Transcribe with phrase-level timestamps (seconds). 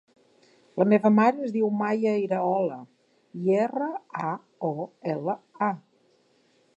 [0.81, 2.79] La meva mare es diu Maia Iraola:
[3.43, 3.91] i, erra,
[4.31, 4.35] a,
[4.73, 4.73] o,
[5.15, 5.37] ela,
[5.71, 5.73] a.